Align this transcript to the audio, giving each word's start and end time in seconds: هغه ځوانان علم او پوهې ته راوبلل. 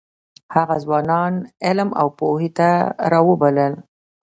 هغه 0.55 0.75
ځوانان 0.83 1.33
علم 1.65 1.89
او 2.01 2.07
پوهې 2.19 2.49
ته 2.57 2.69
راوبلل. 3.11 3.73